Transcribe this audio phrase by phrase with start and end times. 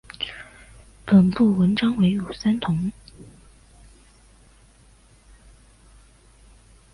[1.05, 2.91] 本部纹章为五三桐。